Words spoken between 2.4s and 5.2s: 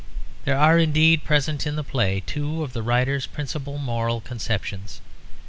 of the writer's principal moral conceptions.